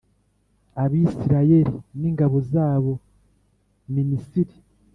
[0.83, 2.93] Abisirayeli n ingabo zabo
[3.93, 4.55] mimisiri